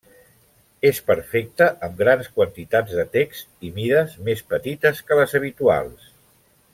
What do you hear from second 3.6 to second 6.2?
i mides més petites que les habituals.